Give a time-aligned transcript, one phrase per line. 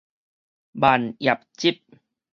[0.71, 1.79] 萬葉集